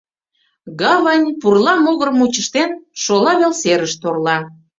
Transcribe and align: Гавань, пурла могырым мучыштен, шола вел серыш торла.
Гавань, 0.81 1.27
пурла 1.39 1.73
могырым 1.83 2.15
мучыштен, 2.19 2.69
шола 3.03 3.33
вел 3.39 3.53
серыш 3.61 3.93
торла. 4.01 4.37